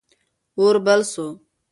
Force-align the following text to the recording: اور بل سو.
اور 0.59 0.75
بل 0.85 0.99
سو. 1.13 1.25